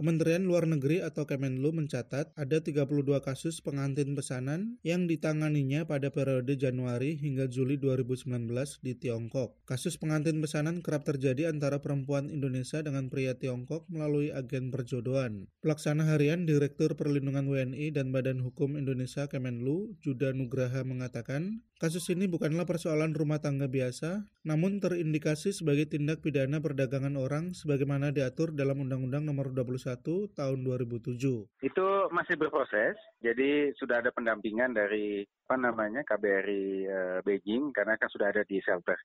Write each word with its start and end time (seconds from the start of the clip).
Kementerian 0.00 0.48
Luar 0.48 0.64
Negeri 0.64 1.04
atau 1.04 1.28
Kemenlu 1.28 1.76
mencatat 1.76 2.32
ada 2.32 2.56
32 2.64 2.88
kasus 3.20 3.60
pengantin 3.60 4.16
pesanan 4.16 4.80
yang 4.80 5.04
ditanganinya 5.04 5.84
pada 5.84 6.08
periode 6.08 6.56
Januari 6.56 7.20
hingga 7.20 7.44
Juli 7.52 7.76
2019 7.76 8.48
di 8.80 8.96
Tiongkok. 8.96 9.60
Kasus 9.68 10.00
pengantin 10.00 10.40
pesanan 10.40 10.80
kerap 10.80 11.04
terjadi 11.04 11.52
antara 11.52 11.84
perempuan 11.84 12.32
Indonesia 12.32 12.80
dengan 12.80 13.12
pria 13.12 13.36
Tiongkok 13.36 13.84
melalui 13.92 14.32
agen 14.32 14.72
perjodohan. 14.72 15.52
Pelaksana 15.60 16.08
harian 16.08 16.48
Direktur 16.48 16.96
Perlindungan 16.96 17.44
WNI 17.44 17.92
dan 17.92 18.08
Badan 18.08 18.40
Hukum 18.40 18.80
Indonesia 18.80 19.28
Kemenlu, 19.28 20.00
Juda 20.00 20.32
Nugraha 20.32 20.80
mengatakan, 20.80 21.60
kasus 21.76 22.08
ini 22.08 22.24
bukanlah 22.24 22.64
persoalan 22.64 23.12
rumah 23.12 23.44
tangga 23.44 23.68
biasa, 23.68 24.24
namun 24.40 24.80
terindikasi 24.80 25.52
sebagai 25.52 25.84
tindak 25.92 26.24
pidana 26.24 26.64
perdagangan 26.64 27.12
orang 27.20 27.52
sebagaimana 27.52 28.08
diatur 28.08 28.56
dalam 28.56 28.80
Undang-Undang 28.80 29.28
Nomor 29.28 29.52
21 29.52 30.32
tahun 30.32 30.58
2007. 30.64 31.20
Itu 31.60 31.86
masih 32.08 32.40
berproses, 32.40 32.96
jadi 33.20 33.76
sudah 33.76 34.00
ada 34.00 34.08
pendampingan 34.10 34.72
dari 34.72 35.28
apa 35.50 35.56
namanya 35.60 36.06
KBRI 36.06 36.64
eh, 36.86 37.18
Beijing 37.26 37.74
karena 37.76 37.98
kan 38.00 38.08
sudah 38.08 38.32
ada 38.32 38.46
di 38.46 38.62
shelter. 38.64 38.96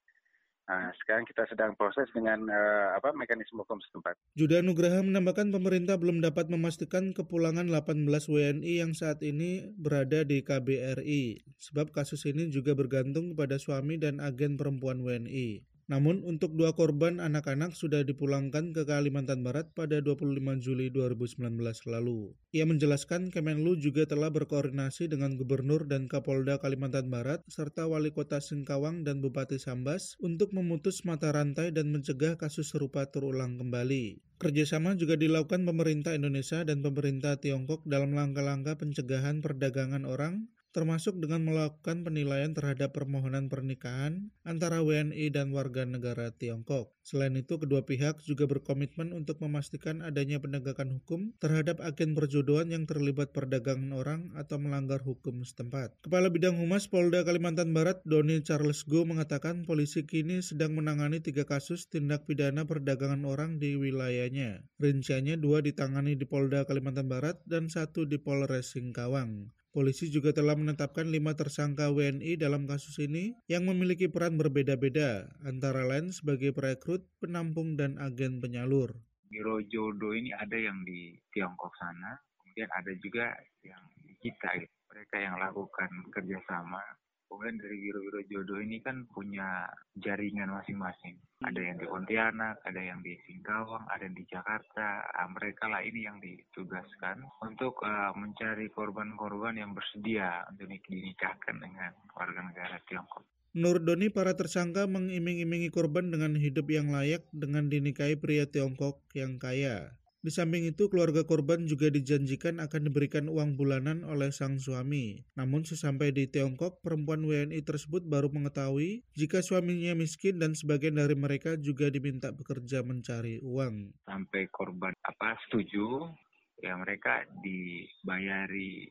Nah, 0.66 0.90
sekarang 0.98 1.30
kita 1.30 1.46
sedang 1.46 1.78
proses 1.78 2.10
dengan 2.10 2.42
uh, 2.50 2.98
apa 2.98 3.14
mekanisme 3.14 3.62
hukum 3.62 3.78
setempat. 3.86 4.18
Juda 4.34 4.66
Nugraha 4.66 5.06
menambahkan 5.06 5.54
pemerintah 5.54 5.94
belum 6.02 6.26
dapat 6.26 6.50
memastikan 6.50 7.14
kepulangan 7.14 7.70
18 7.70 8.10
WNI 8.10 8.74
yang 8.82 8.98
saat 8.98 9.22
ini 9.22 9.70
berada 9.78 10.26
di 10.26 10.42
KBRI, 10.42 11.46
sebab 11.62 11.94
kasus 11.94 12.26
ini 12.26 12.50
juga 12.50 12.74
bergantung 12.74 13.38
kepada 13.38 13.62
suami 13.62 14.02
dan 14.02 14.18
agen 14.18 14.58
perempuan 14.58 15.06
WNI. 15.06 15.75
Namun 15.86 16.26
untuk 16.26 16.58
dua 16.58 16.74
korban 16.74 17.22
anak-anak 17.22 17.78
sudah 17.78 18.02
dipulangkan 18.02 18.74
ke 18.74 18.90
Kalimantan 18.90 19.46
Barat 19.46 19.70
pada 19.78 20.02
25 20.02 20.34
Juli 20.58 20.90
2019 20.90 21.62
lalu. 21.86 22.34
Ia 22.58 22.66
menjelaskan 22.66 23.30
Kemenlu 23.30 23.78
juga 23.78 24.10
telah 24.10 24.34
berkoordinasi 24.34 25.14
dengan 25.14 25.38
Gubernur 25.38 25.86
dan 25.86 26.10
Kapolda 26.10 26.58
Kalimantan 26.58 27.14
Barat 27.14 27.46
serta 27.46 27.86
Wali 27.86 28.10
Kota 28.10 28.42
Singkawang 28.42 29.06
dan 29.06 29.22
Bupati 29.22 29.62
Sambas 29.62 30.18
untuk 30.18 30.58
memutus 30.58 31.06
mata 31.06 31.30
rantai 31.30 31.70
dan 31.70 31.94
mencegah 31.94 32.34
kasus 32.34 32.74
serupa 32.74 33.06
terulang 33.06 33.62
kembali. 33.62 34.26
Kerjasama 34.42 34.98
juga 34.98 35.16
dilakukan 35.22 35.70
pemerintah 35.70 36.18
Indonesia 36.18 36.66
dan 36.66 36.82
pemerintah 36.82 37.38
Tiongkok 37.38 37.86
dalam 37.86 38.18
langkah-langkah 38.18 38.76
pencegahan 38.76 39.40
perdagangan 39.40 40.04
orang 40.04 40.50
termasuk 40.76 41.16
dengan 41.24 41.48
melakukan 41.48 42.04
penilaian 42.04 42.52
terhadap 42.52 42.92
permohonan 42.92 43.48
pernikahan 43.48 44.28
antara 44.44 44.84
WNI 44.84 45.32
dan 45.32 45.56
warga 45.56 45.88
negara 45.88 46.36
Tiongkok. 46.36 46.92
Selain 47.00 47.32
itu, 47.40 47.56
kedua 47.56 47.88
pihak 47.88 48.20
juga 48.28 48.44
berkomitmen 48.44 49.16
untuk 49.16 49.40
memastikan 49.40 50.04
adanya 50.04 50.44
penegakan 50.44 51.00
hukum 51.00 51.32
terhadap 51.40 51.80
agen 51.80 52.12
perjodohan 52.12 52.76
yang 52.76 52.84
terlibat 52.84 53.32
perdagangan 53.32 53.96
orang 53.96 54.36
atau 54.36 54.60
melanggar 54.60 55.00
hukum 55.00 55.48
setempat. 55.48 55.96
Kepala 56.04 56.28
Bidang 56.28 56.60
Humas 56.60 56.92
Polda 56.92 57.24
Kalimantan 57.24 57.72
Barat, 57.72 58.04
Doni 58.04 58.44
Charles 58.44 58.84
Go, 58.84 59.08
mengatakan 59.08 59.64
polisi 59.64 60.04
kini 60.04 60.44
sedang 60.44 60.76
menangani 60.76 61.24
tiga 61.24 61.48
kasus 61.48 61.88
tindak 61.88 62.28
pidana 62.28 62.68
perdagangan 62.68 63.24
orang 63.24 63.64
di 63.64 63.80
wilayahnya. 63.80 64.68
Rinciannya 64.84 65.40
dua 65.40 65.64
ditangani 65.64 66.20
di 66.20 66.28
Polda 66.28 66.68
Kalimantan 66.68 67.08
Barat 67.08 67.40
dan 67.48 67.72
satu 67.72 68.04
di 68.04 68.20
Polres 68.20 68.76
Singkawang. 68.76 69.56
Polisi 69.76 70.08
juga 70.08 70.32
telah 70.32 70.56
menetapkan 70.56 71.04
lima 71.04 71.36
tersangka 71.36 71.92
WNI 71.92 72.40
dalam 72.40 72.64
kasus 72.64 72.96
ini 72.96 73.36
yang 73.52 73.68
memiliki 73.68 74.08
peran 74.08 74.40
berbeda-beda, 74.40 75.28
antara 75.44 75.84
lain 75.84 76.16
sebagai 76.16 76.56
perekrut, 76.56 77.04
penampung, 77.20 77.76
dan 77.76 78.00
agen 78.00 78.40
penyalur. 78.40 78.96
Biro 79.28 79.60
Jodo 79.68 80.16
ini 80.16 80.32
ada 80.32 80.56
yang 80.56 80.80
di 80.88 81.20
Tiongkok 81.28 81.76
sana, 81.76 82.16
kemudian 82.40 82.72
ada 82.72 82.88
juga 83.04 83.36
yang 83.68 83.84
di 84.00 84.16
kita. 84.24 84.64
Gitu. 84.64 84.72
Mereka 84.96 85.16
yang 85.20 85.36
lakukan 85.44 85.92
kerjasama 86.08 86.80
Kemudian 87.26 87.58
dari 87.58 87.78
biro-biro 87.82 88.22
jodoh 88.30 88.60
ini 88.62 88.78
kan 88.80 89.04
punya 89.12 89.66
jaringan 90.00 90.54
masing-masing. 90.54 91.18
Ada 91.44 91.60
yang 91.60 91.78
di 91.82 91.86
Pontianak, 91.90 92.62
ada 92.64 92.82
yang 92.82 93.02
di 93.02 93.18
Singkawang, 93.28 93.86
ada 93.92 94.02
yang 94.06 94.16
di 94.16 94.26
Jakarta. 94.30 95.04
Nah, 95.04 95.28
mereka 95.34 95.68
lah 95.68 95.82
ini 95.84 96.06
yang 96.06 96.18
ditugaskan 96.22 97.26
untuk 97.44 97.82
uh, 97.84 98.14
mencari 98.16 98.72
korban-korban 98.72 99.58
yang 99.58 99.76
bersedia 99.76 100.46
untuk 100.48 100.70
dinikahkan 100.70 101.56
dengan 101.60 101.92
warga 102.16 102.42
negara 102.46 102.78
Tiongkok. 102.88 103.26
Menurut 103.56 103.88
Doni, 103.88 104.12
para 104.12 104.36
tersangka 104.36 104.84
mengiming-imingi 104.84 105.72
korban 105.72 106.12
dengan 106.12 106.36
hidup 106.36 106.68
yang 106.68 106.92
layak 106.92 107.24
dengan 107.32 107.72
dinikahi 107.72 108.20
pria 108.20 108.44
Tiongkok 108.52 109.00
yang 109.16 109.40
kaya. 109.40 109.96
Di 110.26 110.34
samping 110.34 110.66
itu, 110.66 110.90
keluarga 110.90 111.22
korban 111.22 111.70
juga 111.70 111.94
dijanjikan 111.94 112.58
akan 112.58 112.90
diberikan 112.90 113.30
uang 113.30 113.62
bulanan 113.62 114.02
oleh 114.10 114.34
sang 114.34 114.58
suami. 114.58 115.22
Namun 115.38 115.70
sesampai 115.70 116.10
di 116.10 116.26
Tiongkok, 116.26 116.82
perempuan 116.82 117.22
WNI 117.22 117.62
tersebut 117.62 118.02
baru 118.10 118.34
mengetahui 118.34 119.06
jika 119.14 119.46
suaminya 119.46 119.94
miskin 119.94 120.42
dan 120.42 120.58
sebagian 120.58 120.98
dari 120.98 121.14
mereka 121.14 121.62
juga 121.62 121.94
diminta 121.94 122.34
bekerja 122.34 122.82
mencari 122.82 123.38
uang. 123.46 123.94
Sampai 124.10 124.50
korban 124.50 124.98
apa 125.06 125.38
setuju, 125.46 126.10
ya 126.58 126.74
mereka 126.74 127.30
dibayari 127.46 128.90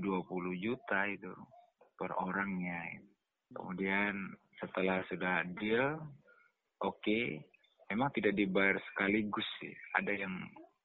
20 0.00 0.56
juta 0.56 1.04
itu 1.04 1.36
per 2.00 2.16
orangnya. 2.16 2.80
Kemudian 3.52 4.40
setelah 4.56 5.04
sudah 5.12 5.44
deal, 5.60 6.00
oke, 6.80 6.96
okay, 6.96 7.44
memang 7.92 8.08
tidak 8.16 8.32
dibayar 8.40 8.80
sekaligus 8.88 9.44
sih. 9.60 9.76
Ada 10.00 10.16
yang 10.16 10.32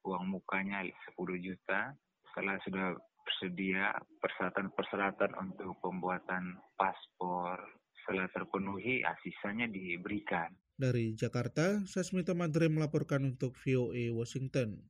uang 0.08 0.40
mukanya 0.40 0.80
10 0.84 1.38
juta. 1.44 1.92
Setelah 2.32 2.56
sudah 2.64 2.86
bersedia 3.28 3.92
persyaratan-persyaratan 4.24 5.36
untuk 5.36 5.76
pembuatan 5.84 6.56
paspor 6.80 7.60
setelah 8.00 8.24
terpenuhi, 8.32 9.04
asisanya 9.04 9.68
diberikan. 9.68 10.48
Dari 10.78 11.12
Jakarta, 11.12 11.84
Sasmita 11.84 12.32
Madre 12.32 12.70
melaporkan 12.72 13.26
untuk 13.36 13.52
VOA 13.60 14.14
Washington. 14.14 14.80